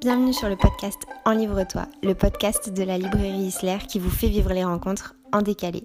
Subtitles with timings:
[0.00, 4.50] Bienvenue sur le podcast Enlivre-toi, le podcast de la librairie Isler qui vous fait vivre
[4.54, 5.82] les rencontres en décalé.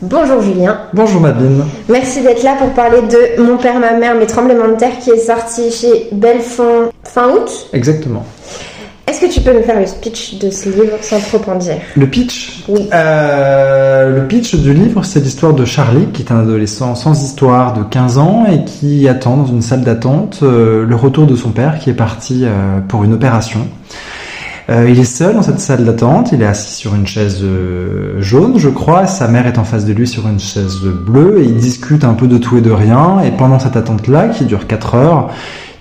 [0.00, 0.80] Bonjour Julien.
[0.94, 1.66] Bonjour Madeleine.
[1.90, 5.10] Merci d'être là pour parler de Mon père, ma mère, mes tremblements de terre qui
[5.10, 7.68] est sorti chez Belfond fin août.
[7.74, 8.24] Exactement.
[9.16, 11.78] Est-ce que tu peux nous faire le speech de ce livre sans trop en dire?
[11.96, 12.64] Le pitch?
[12.68, 12.86] Oui.
[12.92, 17.72] Euh, le pitch du livre, c'est l'histoire de Charlie, qui est un adolescent sans histoire
[17.72, 21.48] de 15 ans et qui attend dans une salle d'attente euh, le retour de son
[21.48, 23.66] père qui est parti euh, pour une opération.
[24.68, 28.20] Euh, il est seul dans cette salle d'attente, il est assis sur une chaise euh,
[28.20, 31.44] jaune, je crois, sa mère est en face de lui sur une chaise bleue, et
[31.44, 34.66] ils discutent un peu de tout et de rien, et pendant cette attente-là, qui dure
[34.66, 35.30] 4 heures,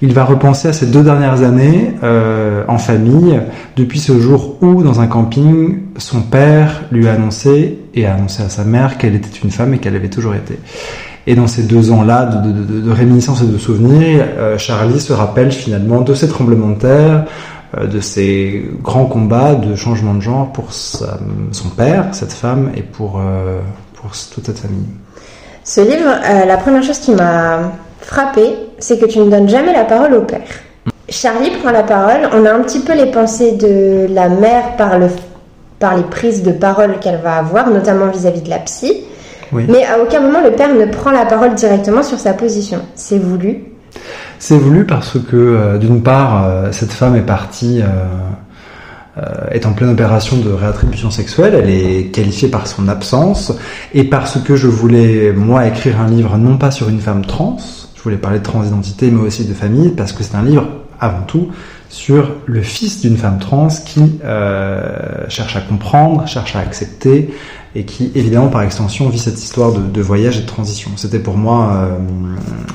[0.02, 3.40] il va repenser à ces deux dernières années euh, en famille,
[3.78, 8.44] depuis ce jour où, dans un camping, son père lui a annoncé et a annoncé
[8.44, 10.60] à sa mère qu'elle était une femme et qu'elle avait toujours été.
[11.28, 15.52] Et dans ces deux ans-là de, de, réminiscence et de souvenirs, euh, Charlie se rappelle
[15.52, 17.26] finalement de ces tremblements de terre,
[17.78, 21.18] euh, de ces grands combats de changement de genre pour sa,
[21.52, 23.22] son père, cette femme, et pour,
[23.94, 24.86] pour toute cette famille.
[25.64, 26.12] Ce livre,
[26.46, 27.72] la première chose qui m'a
[28.06, 30.42] frappé, c'est que tu ne donnes jamais la parole au père.
[31.10, 34.98] Charlie prend la parole, on a un petit peu les pensées de la mère par,
[34.98, 35.08] le,
[35.80, 39.04] par les prises de parole qu'elle va avoir, notamment vis-à-vis de la psy.
[39.52, 39.66] Oui.
[39.70, 42.80] Mais à aucun moment le père ne prend la parole directement sur sa position.
[42.96, 43.64] C'est voulu.
[44.40, 49.74] C'est voulu parce que, euh, d'une part, euh, cette femme est partie, euh, est en
[49.74, 53.54] pleine opération de réattribution sexuelle, elle est qualifiée par son absence,
[53.94, 57.58] et parce que je voulais, moi, écrire un livre non pas sur une femme trans,
[58.06, 60.68] voulais parler de transidentité, mais aussi de famille, parce que c'est un livre,
[61.00, 61.50] avant tout,
[61.90, 64.20] sur le fils d'une femme trans qui
[65.30, 67.30] cherche à comprendre, cherche à accepter,
[67.76, 70.92] et qui évidemment par extension vit cette histoire de, voyage et de transition.
[70.96, 71.90] C'était pour moi euh,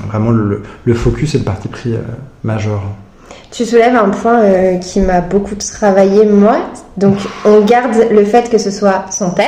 [0.07, 2.01] vraiment le, focus et le parti pris euh,
[2.43, 2.81] majeur.
[3.49, 6.57] Tu soulèves un point euh, qui m'a beaucoup travaillé moi.
[6.97, 9.47] Donc on garde le fait que ce soit son père,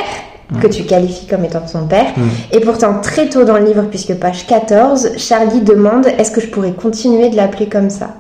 [0.52, 0.60] mmh.
[0.60, 2.12] que tu qualifies comme étant son père.
[2.16, 2.22] Mmh.
[2.52, 6.48] Et pourtant très tôt dans le livre, puisque page 14, Charlie demande est-ce que je
[6.48, 8.16] pourrais continuer de l'appeler comme ça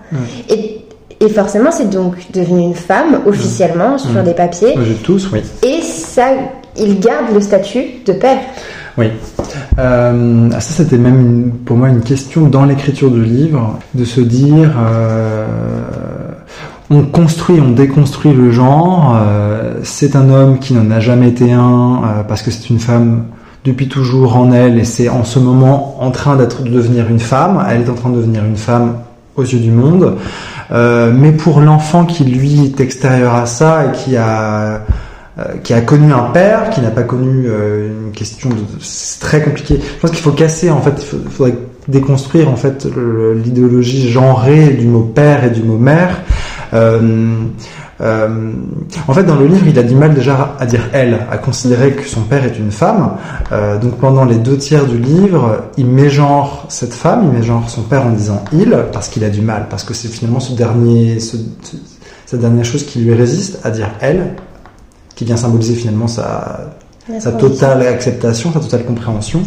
[0.50, 0.81] et,
[1.19, 4.75] et forcément c'est donc devenu une femme officiellement sur des papiers.
[4.75, 5.41] De tous, oui.
[5.63, 6.28] Et ça
[6.78, 8.40] il garde le statut de père.
[8.97, 9.07] Oui.
[9.79, 14.22] Euh, ça, c'était même une, pour moi une question dans l'écriture du livre, de se
[14.22, 15.45] dire, euh,
[16.94, 19.18] on construit, on déconstruit le genre.
[19.20, 22.80] Euh, c'est un homme qui n'en a jamais été un euh, parce que c'est une
[22.80, 23.26] femme
[23.66, 27.66] depuis toujours en elle et c'est en ce moment en train de devenir une femme.
[27.70, 28.98] Elle est en train de devenir une femme
[29.36, 30.18] aux yeux du monde.
[30.72, 33.92] Euh, mais pour l'enfant qui lui est extérieur à ça et
[35.64, 38.50] qui a connu un père, qui n'a pas connu une question
[39.20, 39.80] très compliqué.
[39.82, 42.88] Je pense qu'il faut casser en fait, il faudrait déconstruire en fait
[43.44, 46.22] l'idéologie genrée du mot père et du mot mère.
[46.73, 47.45] Euh,
[48.01, 48.51] euh,
[49.07, 51.91] en fait, dans le livre, il a du mal déjà à dire elle, à considérer
[51.94, 53.17] que son père est une femme.
[53.51, 57.84] Euh, donc pendant les deux tiers du livre, il mégenre cette femme, il mégenre son
[57.84, 61.19] père en disant il, parce qu'il a du mal, parce que c'est finalement ce dernier,
[61.19, 61.38] ce,
[62.25, 64.35] cette dernière chose qui lui résiste à dire elle,
[65.16, 66.75] qui vient symboliser finalement sa,
[67.19, 69.41] sa totale acceptation, sa totale compréhension.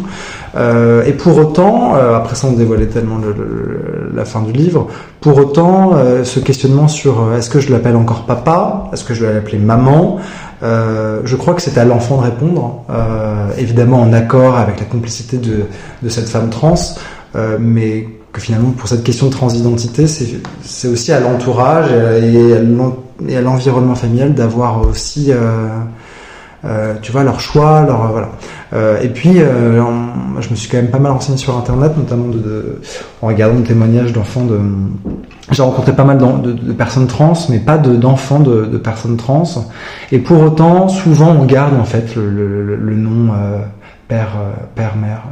[0.55, 4.51] Euh, et pour autant, euh, après ça on dévoilait tellement le, le, la fin du
[4.51, 4.87] livre,
[5.21, 9.13] pour autant euh, ce questionnement sur euh, est-ce que je l'appelle encore papa, est-ce que
[9.13, 10.17] je dois l'appeler maman,
[10.63, 14.85] euh, je crois que c'est à l'enfant de répondre, euh, évidemment en accord avec la
[14.85, 15.65] complicité de,
[16.03, 16.75] de cette femme trans,
[17.59, 23.93] mais que finalement pour cette question de transidentité, c'est aussi à l'entourage et à l'environnement
[23.93, 25.31] familial d'avoir aussi
[26.67, 28.29] euh, tu vois leur choix, leur euh, voilà.
[28.73, 32.25] Euh, et puis, je me suis quand même pas mal renseigné sur internet, notamment
[33.21, 34.59] en regardant des témoignages d'enfants de.
[35.51, 39.43] J'ai rencontré pas mal de, personnes trans, mais pas d'enfants de, personnes trans.
[40.11, 43.33] Et pour autant, souvent, on garde en fait le, nom
[44.09, 44.35] père,
[44.75, 45.23] père, mère.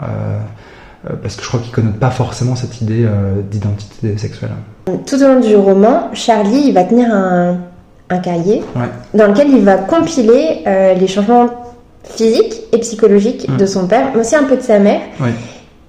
[1.21, 3.06] parce que je crois qu'ils connaissent pas forcément cette idée
[3.51, 4.51] d'identité sexuelle.
[4.86, 7.57] Tout au long du roman, Charlie va tenir un
[8.10, 8.90] un cahier ouais.
[9.13, 11.48] dans lequel il va compiler euh, les changements
[12.04, 13.57] physiques et psychologiques mmh.
[13.57, 15.02] de son père, mais aussi un peu de sa mère.
[15.19, 15.34] Ouais.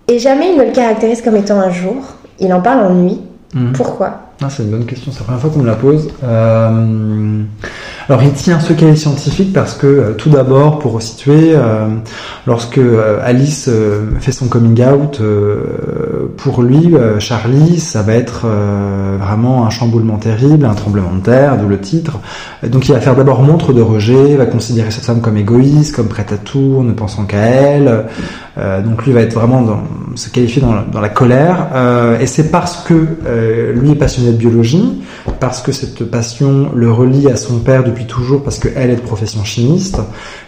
[0.09, 1.97] Et jamais il ne le caractérise comme étant un jour.
[2.39, 3.21] Il en parle en nuit.
[3.55, 3.73] Mmh.
[3.73, 4.21] Pourquoi?
[4.43, 5.13] Ah, C'est une bonne question.
[5.13, 6.09] C'est la première fois qu'on me la pose.
[6.23, 7.43] Euh...
[8.08, 11.88] Alors il tient ce cahier scientifique parce que euh, tout d'abord, pour resituer, euh,
[12.47, 13.69] lorsque euh, Alice
[14.20, 15.20] fait son coming out,
[16.37, 18.47] pour lui, Charlie, ça va être
[19.19, 22.19] vraiment un chamboulement terrible, un tremblement de terre, d'où le titre.
[22.67, 26.09] Donc il va faire d'abord montre de rejet, va considérer cette femme comme égoïste, comme
[26.09, 28.05] prête à tout, ne pensant qu'à elle.
[28.85, 29.82] donc lui va être vraiment
[30.14, 31.69] se qualifier dans la, dans la colère.
[32.20, 35.02] et c'est parce que lui est passionné de biologie,
[35.41, 39.45] parce que cette passion le relie à son père toujours, parce qu'elle est de profession
[39.45, 39.99] chimiste,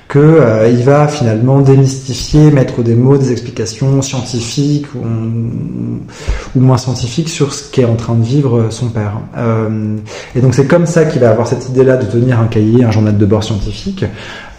[0.08, 5.06] que euh, il va finalement démystifier, mettre des mots, des explications scientifiques ou,
[6.56, 9.19] ou moins scientifiques sur ce qu'est en train de vivre son père.
[9.37, 9.96] Euh,
[10.34, 12.90] et donc c'est comme ça qu'il va avoir cette idée-là de tenir un cahier, un
[12.90, 14.06] journal de bord scientifique.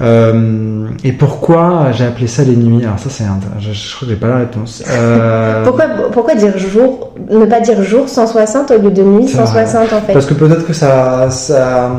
[0.01, 4.07] Euh, et pourquoi j'ai appelé ça les nuits Alors ça c'est un, je, je crois
[4.07, 4.84] que j'ai pas la réponse.
[4.88, 9.94] Euh, pourquoi pourquoi dire jour, ne pas dire jour 160 au lieu de nuit 160
[9.94, 10.13] en fait?
[10.13, 11.92] Parce que peut-être que ça ça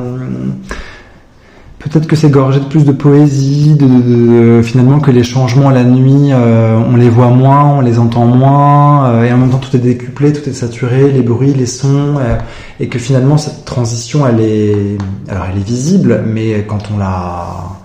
[1.81, 6.31] Peut-être que c'est gorgé de plus de poésie, de, finalement que les changements la nuit,
[6.31, 9.75] euh, on les voit moins, on les entend moins, euh, et en même temps tout
[9.75, 12.37] est décuplé, tout est saturé, les bruits, les sons, euh,
[12.81, 14.99] et que finalement cette transition, elle est,
[15.31, 17.80] alors elle est visible, mais quand on la,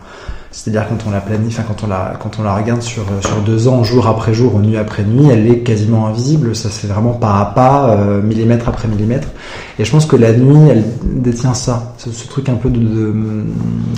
[0.56, 3.42] c'est-à-dire quand on la planifie, enfin quand on la, quand on la regarde sur, sur
[3.42, 6.56] deux ans, jour après jour, nuit après nuit, elle est quasiment invisible.
[6.56, 9.28] Ça fait vraiment pas à pas, euh, millimètre après millimètre.
[9.78, 13.14] Et je pense que la nuit, elle détient ça, ce, truc un peu de, de,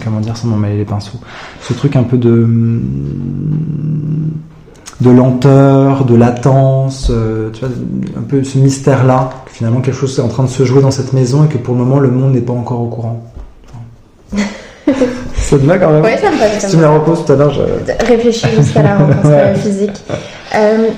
[0.04, 1.20] comment dire sans m'en mêler les pinceaux,
[1.62, 2.50] ce truc un peu de
[5.00, 7.70] de lenteur, de latence, euh, tu vois,
[8.18, 11.14] un peu ce mystère-là, finalement quelque chose est en train de se jouer dans cette
[11.14, 13.24] maison et que pour le moment le monde n'est pas encore au courant.
[15.50, 16.48] Ça te va quand même Oui, ça me va.
[16.60, 17.62] Si tu me la reposes tout à l'heure, je...
[18.06, 20.04] Réfléchis jusqu'à la réponse physique.
[20.56, 20.90] Euh,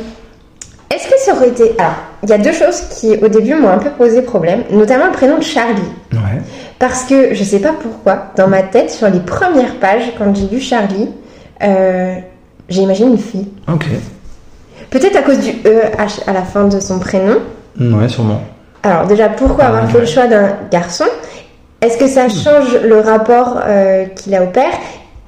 [0.94, 1.75] Est-ce que ça aurait été...
[1.78, 1.94] Alors,
[2.24, 5.12] il y a deux choses qui, au début, m'ont un peu posé problème, notamment le
[5.12, 5.81] prénom de Charlie.
[6.13, 6.42] Ouais.
[6.80, 10.48] Parce que, je sais pas pourquoi, dans ma tête, sur les premières pages, quand j'ai
[10.48, 11.10] lu Charlie,
[11.62, 12.16] euh,
[12.69, 13.50] j'ai imaginé une fille.
[13.72, 13.86] Ok.
[14.90, 17.38] Peut-être à cause du EH à la fin de son prénom.
[17.80, 18.42] Ouais, sûrement.
[18.81, 21.06] Alors déjà, pourquoi avoir Ah, fait le choix d'un garçon?
[21.81, 24.72] Est-ce que ça change le rapport euh, qu'il a au père?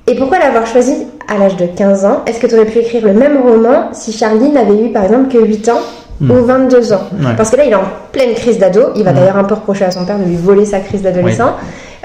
[0.07, 2.21] Et pourquoi l'avoir choisi à l'âge de 15 ans?
[2.25, 5.31] Est-ce que tu aurais pu écrire le même roman si Charlie n'avait eu par exemple
[5.31, 5.79] que 8 ans
[6.19, 6.29] Hmm.
[6.29, 7.01] ou 22 ans?
[7.19, 7.31] Ouais.
[7.35, 7.81] Parce que là, il est en
[8.11, 8.89] pleine crise d'ado.
[8.95, 11.53] Il va d'ailleurs un peu reprocher à son père de lui voler sa crise d'adolescent.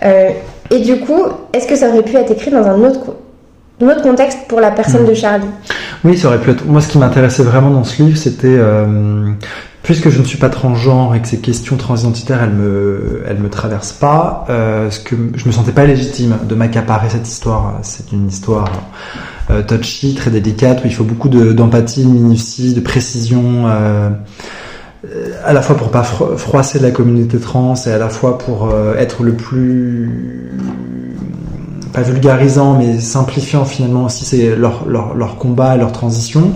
[0.05, 0.31] Euh,
[0.71, 1.23] et du coup,
[1.53, 3.17] est-ce que ça aurait pu être écrit dans un autre, co-
[3.83, 5.09] un autre contexte pour la personne Hmm.
[5.09, 5.47] de Charlie?
[6.07, 6.65] Oui, ça aurait pu être.
[6.67, 9.33] Moi, ce qui m'intéressait vraiment dans ce livre, c'était euh,
[9.83, 13.51] puisque je ne suis pas transgenre et que ces questions transidentitaires, elles me, elles me
[13.51, 14.45] traversent pas.
[14.49, 15.01] Euh, ce
[15.35, 17.81] je me sentais pas légitime de m'accaparer cette histoire.
[17.83, 18.71] C'est une histoire
[19.51, 23.65] euh, touchy, très délicate, où il faut beaucoup de- d'empathie, de minutie, de précision.
[23.67, 24.11] euh,
[25.45, 28.73] à la fois pour pas fro- froisser la communauté trans et à la fois pour
[28.99, 30.51] être le plus
[31.97, 36.53] pas vulgarisant mais simplifiant finalement aussi c'est leur, leur, leur combat leur transition.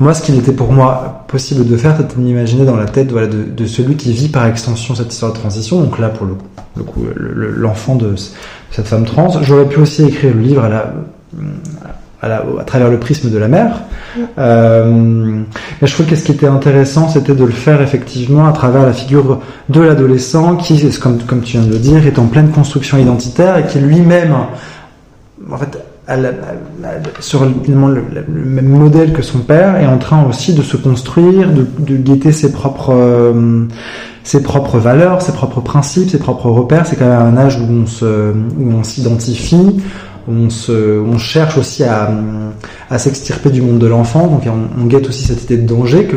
[0.00, 3.10] Moi ce qu'il était pour moi possible de faire c'était de m'imaginer dans la tête
[3.12, 5.80] voilà, de, de celui qui vit par extension cette histoire de transition.
[5.80, 6.34] Donc là pour le,
[6.76, 8.14] le coup le- le- l'enfant de
[8.72, 9.30] cette femme trans.
[9.42, 10.92] J'aurais pu aussi écrire le livre à la
[12.22, 13.80] à, la- à travers le prisme de la mère.
[14.38, 14.84] Euh,
[15.80, 18.82] mais je trouve que ce qui était intéressant, c'était de le faire effectivement à travers
[18.84, 19.40] la figure
[19.70, 23.56] de l'adolescent qui, comme, comme tu viens de le dire, est en pleine construction identitaire
[23.56, 24.34] et qui lui-même,
[25.52, 25.78] en fait,
[27.20, 27.52] sur le,
[28.28, 32.52] même modèle que son père, est en train aussi de se construire, de, guetter ses
[32.52, 33.64] propres, euh,
[34.24, 36.86] ses propres valeurs, ses propres principes, ses propres repères.
[36.86, 37.84] C'est quand même un âge où
[38.72, 39.76] on s'identifie,
[40.28, 42.10] on cherche aussi à,
[42.98, 44.26] s'extirper du monde de l'enfant.
[44.26, 46.16] Donc on, guette aussi cette idée de danger, que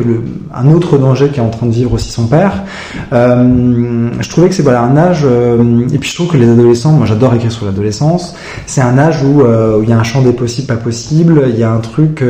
[0.53, 2.63] un autre danger qui est en train de vivre aussi son père.
[3.11, 5.21] Euh, je trouvais que c'est voilà un âge.
[5.23, 8.35] euh, et puis je trouve que les adolescents, moi j'adore écrire sur l'adolescence.
[8.65, 11.45] C'est un âge où, euh, il y a un champ des possibles, pas possible.
[11.49, 12.23] Il y a un truc,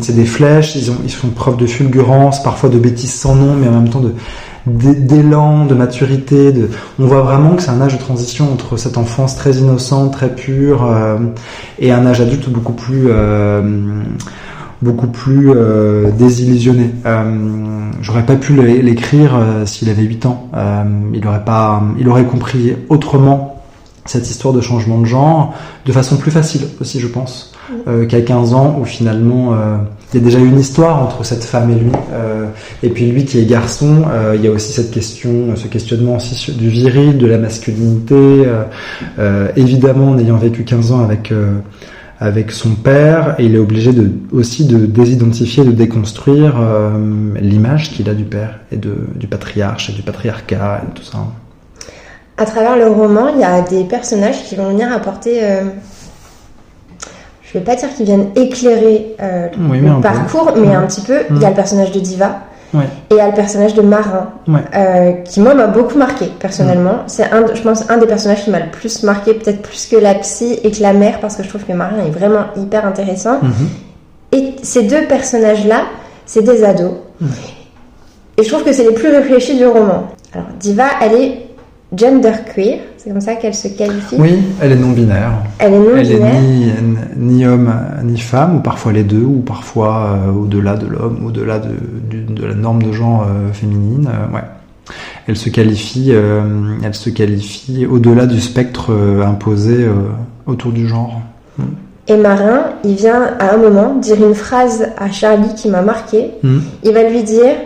[0.00, 0.76] c'est des flèches.
[0.76, 3.88] Ils ont, ils font preuve de fulgurance, parfois de bêtises sans nom, mais en même
[3.88, 4.12] temps de
[4.76, 6.52] d'élan, de maturité.
[6.98, 10.34] On voit vraiment que c'est un âge de transition entre cette enfance très innocente, très
[10.34, 11.16] pure, euh,
[11.78, 14.02] et un âge adulte beaucoup plus, euh,
[14.82, 16.90] beaucoup plus euh, désillusionné.
[18.00, 19.32] J'aurais pas pu l'é- l'écrire
[19.64, 20.48] s'il avait 8 ans.
[21.12, 23.54] Il pas, il aurait compris autrement
[24.04, 25.52] cette histoire de changement de genre
[25.84, 27.47] de façon plus facile aussi, je pense,
[27.86, 29.76] euh, qu'à 15 ans où finalement euh,
[30.12, 32.46] il y a déjà une histoire entre cette femme et lui, euh,
[32.82, 36.52] et puis lui qui est garçon, il y a aussi cette question, ce questionnement aussi
[36.52, 38.44] du viril, de la masculinité,
[39.56, 41.32] évidemment en ayant vécu 15 ans avec
[42.20, 43.92] avec son père, il est obligé
[44.32, 46.56] aussi de désidentifier, de déconstruire
[47.40, 51.18] l'image qu'il a du père et de, du patriarche et du patriarcat tout ça.
[52.38, 55.40] À travers le roman, il y a des personnages qui vont venir apporter.
[57.52, 60.00] Je vais pas dire qu'ils viennent éclairer euh, Oui, le peu.
[60.02, 60.74] parcours, mais Ouais.
[60.74, 61.20] un petit peu.
[61.30, 62.40] Il y a le personnage de Diva
[62.74, 62.84] Ouais.
[63.10, 64.28] et il y a le personnage de Marin,
[64.76, 66.98] euh, qui moi m'a beaucoup marqué personnellement.
[67.06, 69.96] C'est un, je pense, un des personnages qui m'a le plus marqué, peut-être plus que
[69.96, 72.84] la psy et que la mère, parce que je trouve que Marin est vraiment hyper
[72.86, 73.38] intéressant.
[73.40, 73.52] Mhm.
[74.32, 75.84] Et ces deux personnages-là,
[76.26, 76.92] c'est des ados.
[78.36, 80.08] Et je trouve que c'est les plus réfléchis du roman.
[80.34, 81.47] Alors, Diva, elle est
[81.96, 84.16] genderqueer, c'est comme ça qu'elle se qualifie.
[84.18, 85.32] Oui, elle est non-binaire.
[85.58, 85.98] Elle est non-binaire.
[85.98, 86.72] Elle est ni,
[87.16, 87.72] ni, homme
[88.04, 91.70] ni femme, ou parfois les deux, ou parfois euh, au-delà de l'homme, au-delà de,
[92.10, 94.08] de, de, la norme de genre euh, féminine.
[94.08, 94.42] Euh, ouais.
[95.26, 98.90] Elle se qualifie, elle se qualifie au-delà du spectre
[99.22, 99.86] imposé
[100.46, 101.20] autour du genre.
[101.58, 101.62] Mm.
[102.06, 106.30] Et Marin, il vient à un moment dire une phrase à Charlie qui m'a marqué.
[106.42, 106.60] Mm.
[106.84, 107.56] Il va lui dire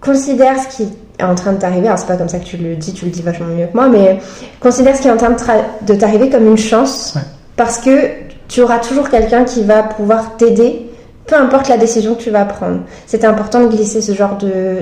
[0.00, 2.56] considère ce qui est en train de t'arriver, alors c'est pas comme ça que tu
[2.56, 4.18] le dis, tu le dis vachement mieux que moi, mais
[4.60, 7.22] considère ce qui est en train de, de t'arriver comme une chance, ouais.
[7.56, 8.08] parce que
[8.48, 10.85] tu auras toujours quelqu'un qui va pouvoir t'aider,
[11.26, 12.80] peu importe la décision que tu vas prendre.
[13.06, 14.38] C'est important de glisser ce genre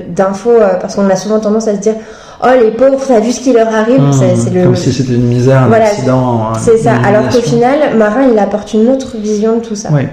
[0.09, 1.95] d'infos, euh, parce qu'on a souvent tendance à se dire,
[2.43, 4.63] oh les pauvres, t'as vu ce qui leur arrive mmh, c'est, le...
[4.63, 6.53] Comme si c'était une misère, un voilà, accident.
[6.59, 9.89] C'est ça, alors qu'au final, Marin, il apporte une autre vision de tout ça.
[9.91, 10.03] Oui.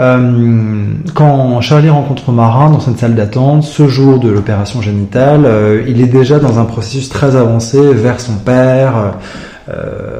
[0.00, 5.82] Euh, quand Charlie rencontre Marin dans cette salle d'attente, ce jour de l'opération génitale, euh,
[5.86, 9.14] il est déjà dans un processus très avancé vers son père.
[9.68, 10.15] Euh,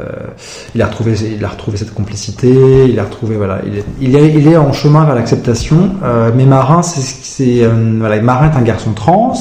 [0.76, 4.14] il a retrouvé, il a retrouvé cette complicité, il a retrouvé, voilà, il est, il
[4.14, 5.92] est, il est en chemin vers l'acceptation.
[6.04, 7.66] Euh, mais Marin, c'est, c'est,
[7.98, 9.32] voilà, Marin est un garçon trans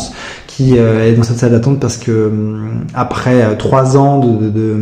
[0.55, 2.31] qui euh, est dans cette salle d'attente parce que euh,
[2.93, 4.77] après euh, trois ans de, de,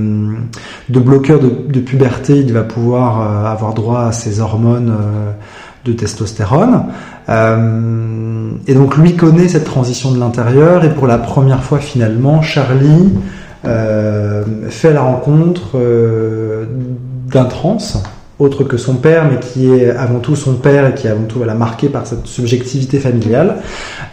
[0.90, 4.94] de bloqueur de, de, puberté, il va pouvoir avoir droit à ses hormones
[5.86, 6.86] de testostérone.
[7.28, 13.10] et donc lui connaît cette transition de l'intérieur et pour la première fois finalement, Charlie
[13.64, 15.78] fait la rencontre
[17.32, 17.78] d'un trans
[18.40, 21.38] autre que son père, mais qui est avant tout son père et qui avant tout
[21.38, 23.58] voilà, marqué par cette subjectivité familiale.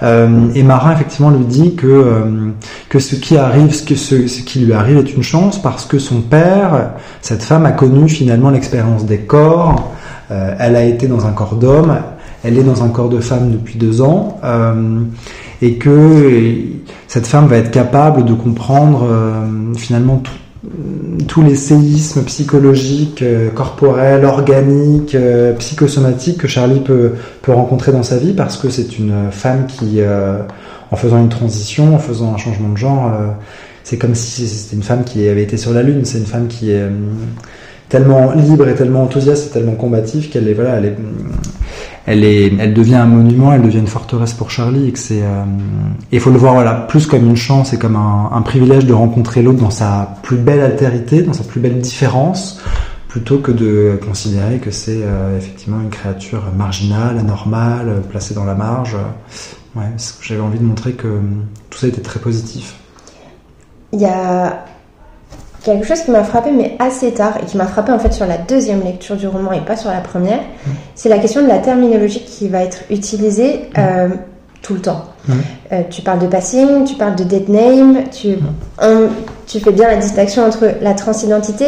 [0.03, 2.51] Euh, et Marin effectivement lui dit que euh,
[2.89, 5.99] que ce qui arrive, ce que ce, qui lui arrive est une chance parce que
[5.99, 6.91] son père,
[7.23, 9.93] cette femme a connu finalement l'expérience des corps.
[10.31, 11.97] Euh, elle a été dans un corps d'homme,
[12.45, 15.01] elle est dans un corps de femme depuis deux ans, euh,
[15.61, 16.53] et que
[17.11, 20.33] cette femme va être capable de comprendre euh, finalement tout
[21.27, 27.13] tous les séismes psychologiques, euh, corporels, organiques, euh, psychosomatiques que Charlie peut,
[27.43, 30.39] peut rencontrer dans sa vie parce que c'est une femme qui, euh,
[30.91, 33.13] en faisant une transition, en faisant un changement de genre,
[33.85, 36.05] c'est comme si c'était une femme qui avait été sur la lune.
[36.05, 36.83] C'est une femme qui est
[37.89, 40.97] tellement libre et tellement enthousiaste et tellement combative qu'elle est voilà, elle est,
[42.07, 45.45] elle est, elle devient un monument, elle devient une forteresse pour Charlie et euh,
[46.11, 49.43] il faut le voir voilà plus comme une chance et comme un, privilège de rencontrer
[49.43, 52.61] l'autre dans sa plus belle altérité, dans sa plus belle différence,
[53.09, 58.55] plutôt que de considérer que c'est euh, effectivement une créature marginale, anormale, placée dans la
[58.55, 58.97] marge.
[59.77, 59.91] Ouais,
[60.23, 61.21] j'avais envie de montrer que
[61.69, 62.75] tout ça était très positif.
[63.93, 64.65] Il y a
[65.63, 68.27] quelque chose qui m'a frappé, mais assez tard, et qui m'a frappé en fait sur
[68.27, 70.71] la deuxième lecture du roman et pas sur la première, mmh.
[70.95, 73.79] c'est la question de la terminologie qui va être utilisée mmh.
[73.79, 74.09] euh,
[74.63, 75.05] tout le temps.
[75.29, 75.33] Mmh.
[75.73, 78.37] Euh, tu parles de passing, tu parles de dead name, tu,
[78.81, 79.09] on,
[79.47, 81.67] tu fais bien la distinction entre la transidentité,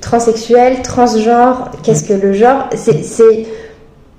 [0.00, 3.46] transsexuel, transgenre, qu'est-ce que le genre C'est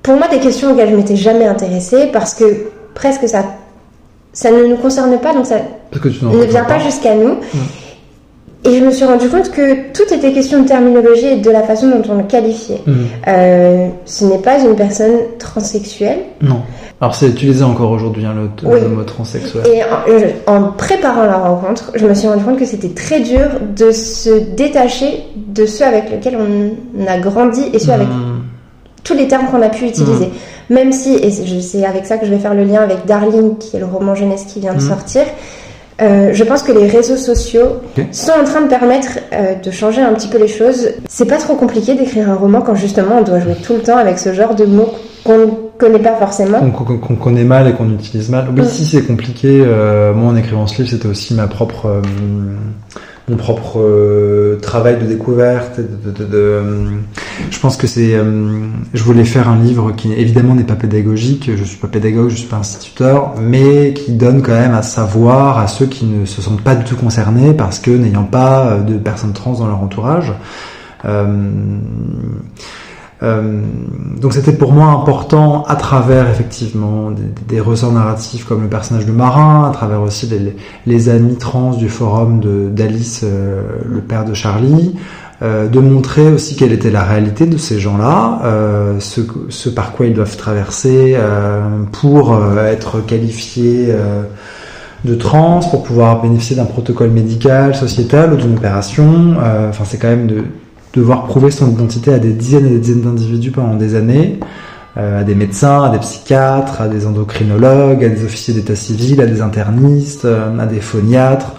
[0.03, 3.43] pour moi des questions auxquelles je m'étais jamais intéressée parce que presque ça,
[4.31, 7.37] ça ne nous concerne pas, donc ça ne vient pas, pas jusqu'à nous.
[8.65, 11.63] Et je me suis rendu compte que tout était question de terminologie et de la
[11.63, 12.81] façon dont on le qualifiait.
[12.85, 12.93] Mmh.
[13.27, 16.19] Euh, ce n'est pas une personne transsexuelle.
[16.41, 16.61] Non.
[17.01, 18.79] Alors c'est utilisé encore aujourd'hui hein, le, oui.
[18.79, 19.63] le, mot transsexuel.
[19.67, 19.81] Et
[20.47, 23.91] en, en, préparant la rencontre, je me suis rendu compte que c'était très dur de
[23.91, 27.95] se détacher de ceux avec lesquels on a grandi et ceux mmh.
[27.95, 28.07] avec
[29.03, 30.27] tous les termes qu'on a pu utiliser.
[30.27, 30.73] Mmh.
[30.73, 33.75] Même si, et c'est avec ça que je vais faire le lien avec Darling, qui
[33.75, 35.23] est le roman jeunesse qui vient de sortir,
[36.01, 38.07] euh, je pense que les réseaux sociaux okay.
[38.11, 40.89] sont en train de permettre euh, de changer un petit peu les choses.
[41.07, 43.97] C'est pas trop compliqué d'écrire un roman quand justement on doit jouer tout le temps
[43.97, 44.91] avec ce genre de mots
[45.23, 45.45] qu'on ne
[45.77, 46.59] connaît pas forcément.
[46.71, 48.47] Qu'on qu connaît mal et qu'on utilise mal.
[48.55, 48.65] Oui, mm.
[48.65, 49.63] si c'est compliqué.
[49.65, 52.01] Euh, moi, en écrivant ce livre, c'était aussi ma propre
[53.29, 55.79] mon propre euh, travail de découverte.
[55.79, 56.61] De, de, de, de
[57.49, 58.15] je pense que c'est.
[58.15, 61.51] Euh, je voulais faire un livre qui évidemment n'est pas pédagogique.
[61.55, 65.59] Je suis pas pédagogue, je suis pas instituteur, mais qui donne quand même à savoir
[65.59, 68.97] à ceux qui ne se sentent pas du tout concernés parce que n'ayant pas de
[68.97, 70.33] personnes trans dans leur entourage.
[71.05, 71.77] Euh,
[73.23, 73.61] euh,
[74.19, 77.11] donc c'était pour moi important à travers effectivement
[77.47, 80.29] des, ressorts narratifs comme le personnage de Marin, à travers aussi
[80.85, 82.41] les, amis trans du forum
[82.73, 84.95] d'Alice, euh, le père de Charlie,
[85.41, 89.93] euh, de montrer aussi quelle était la réalité de ces gens-là, euh, ce, ce, par
[89.93, 91.15] quoi ils doivent traverser
[91.93, 93.93] pour être qualifiés
[95.05, 99.35] de trans, pour pouvoir bénéficier d'un protocole médical, sociétal ou d'une opération.
[99.69, 100.43] Enfin c'est quand même de
[100.93, 104.39] devoir prouver son identité à des dizaines et des dizaines d'individus pendant des années.
[104.95, 109.25] à des médecins, à des psychiatres, à des endocrinologues, à des officiers d'état civil, à
[109.25, 111.55] des internistes, à des phoniatres.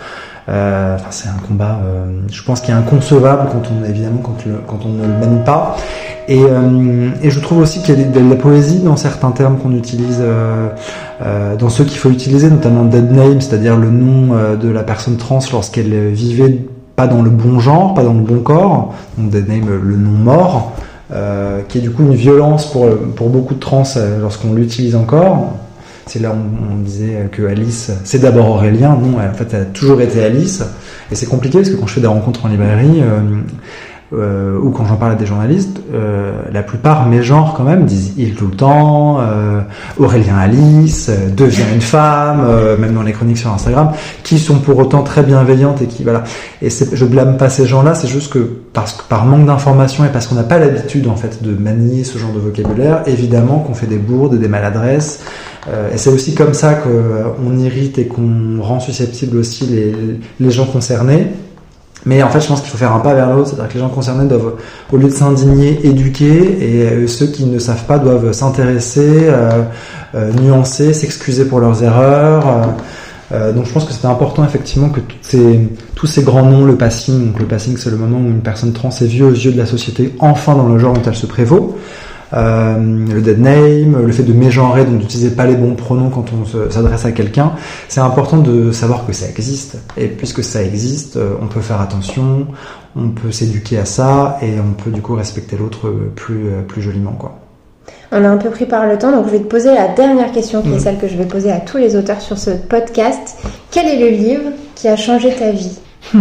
[0.49, 4.37] Euh, enfin, c'est un combat, euh, je pense, qui est inconcevable quand on, évidemment, quand,
[4.67, 5.77] quand on ne le mène pas.
[6.29, 9.59] Et, euh, et je trouve aussi qu'il y a de, la poésie dans certains termes
[9.59, 10.23] qu'on utilise,
[11.59, 15.41] dans ceux qu'il faut utiliser, notamment dead name, c'est-à-dire le nom de la personne trans
[15.53, 16.59] lorsqu'elle vivait
[16.97, 18.95] pas dans le bon genre, pas dans le bon corps.
[19.19, 20.73] Donc dead name, le nom mort.
[21.13, 23.85] Euh, qui est du coup une violence pour, pour beaucoup de trans
[24.21, 25.53] lorsqu'on l'utilise encore.
[26.07, 28.97] C'est là où on disait que Alice, c'est d'abord Aurélien.
[29.01, 30.63] Non, en fait, elle a toujours été Alice.
[31.11, 33.21] Et c'est compliqué parce que quand je fais des rencontres en librairie, euh,
[34.13, 37.87] euh, ou quand j'en parle à des journalistes, euh, la plupart mes genres quand même
[37.87, 39.61] disent il tout le temps, euh,
[39.99, 42.47] Aurélien Alice, devient une femme,
[42.79, 43.93] même dans les chroniques sur Instagram,
[44.23, 46.25] qui sont pour autant très bienveillantes et qui voilà.
[46.61, 48.39] Et je blâme pas ces gens-là, c'est juste que
[48.73, 52.19] parce par manque d'information et parce qu'on n'a pas l'habitude en fait de manier ce
[52.19, 55.25] genre de vocabulaire, évidemment qu'on fait des bourdes, des maladresses.
[55.93, 59.95] et c'est aussi comme ça qu'on irrite et qu'on rend susceptible aussi les,
[60.39, 61.29] les gens concernés.
[62.07, 63.81] Mais en fait, je pense qu'il faut faire un pas vers l'autre, c'est-à-dire que les
[63.81, 64.55] gens concernés doivent,
[64.93, 69.63] au lieu de s'indigner, éduquer, et euh, ceux qui ne savent pas doivent s'intéresser, euh,
[70.15, 72.75] euh, nuancer, s'excuser pour leurs erreurs.
[73.33, 75.01] Euh, donc je pense que c'est important effectivement que
[75.95, 78.73] tous ces grands noms, le passing, donc le passing c'est le moment où une personne
[78.73, 81.27] trans est vue aux yeux de la société, enfin dans le genre dont elle se
[81.27, 81.79] prévaut.
[82.35, 86.27] Euh, le dead name, le fait de mégenrer, donc d'utiliser pas les bons pronoms quand
[86.33, 87.53] on s'adresse à quelqu'un,
[87.89, 89.79] c'est important de savoir que ça existe.
[89.97, 92.47] Et puisque ça existe, euh, on peut faire attention,
[92.97, 96.83] on peut s'éduquer à ça et on peut du coup respecter l'autre plus, euh, plus
[96.83, 97.39] joliment quoi.
[98.13, 100.33] On a un peu pris par le temps, donc je vais te poser la dernière
[100.33, 100.81] question qui est mm.
[100.81, 103.37] celle que je vais poser à tous les auteurs sur ce podcast.
[103.71, 105.79] Quel est le livre qui a changé ta vie?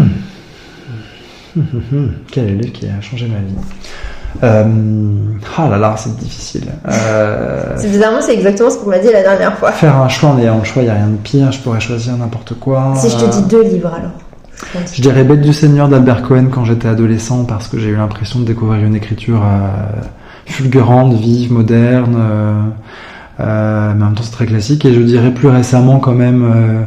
[1.56, 2.08] Hmm.
[2.32, 3.54] Quel est le livre qui a changé ma vie?
[4.42, 4.66] Euh,
[5.58, 6.72] ah là là, c'est difficile.
[6.90, 9.72] Euh, bizarrement, c'est exactement ce qu'on m'a dit la dernière fois.
[9.72, 11.52] Faire un choix en ayant le choix, il n'y a rien de pire.
[11.52, 12.94] Je pourrais choisir n'importe quoi.
[12.96, 14.12] Si je te dis deux livres alors
[14.94, 18.40] je dirais Bête du Seigneur d'Albert Cohen quand j'étais adolescent parce que j'ai eu l'impression
[18.40, 20.02] de découvrir une écriture euh,
[20.46, 22.62] fulgurante, vive, moderne, euh,
[23.40, 24.86] euh, mais en même temps c'est très classique.
[24.86, 26.84] Et je dirais plus récemment quand même euh,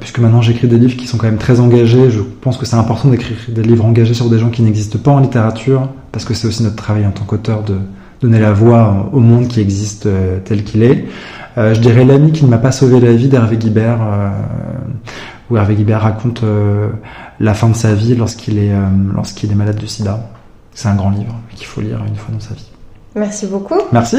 [0.00, 2.10] puisque maintenant j'écris des livres qui sont quand même très engagés.
[2.10, 5.10] Je pense que c'est important d'écrire des livres engagés sur des gens qui n'existent pas
[5.10, 7.76] en littérature, parce que c'est aussi notre travail en tant qu'auteur de
[8.20, 11.04] donner la voix au monde qui existe euh, tel qu'il est.
[11.58, 14.00] Euh, je dirais L'ami qui ne m'a pas sauvé la vie d'Hervé Guibert,
[15.50, 16.42] où Hervé Guibert raconte
[17.38, 18.72] la fin de sa vie lorsqu'il est,
[19.14, 20.30] lorsqu'il est malade du sida.
[20.72, 22.68] C'est un grand livre qu'il faut lire une fois dans sa vie.
[23.14, 23.80] Merci beaucoup.
[23.92, 24.18] Merci.